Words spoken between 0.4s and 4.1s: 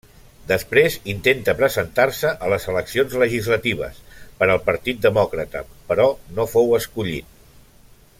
Després intenta presentar-se a les eleccions legislatives